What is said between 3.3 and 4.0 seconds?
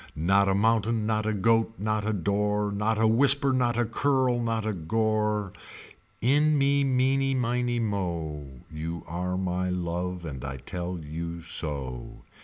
not a